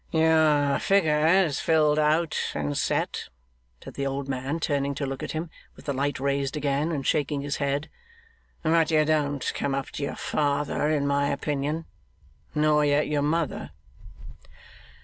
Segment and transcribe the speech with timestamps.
[0.09, 3.29] 'Your figure is filled out, and set,'
[3.83, 7.05] said the old man, turning to look at him with the light raised again, and
[7.05, 7.87] shaking his head;
[8.63, 11.85] 'but you don't come up to your father in my opinion.
[12.55, 13.73] Nor yet your mother.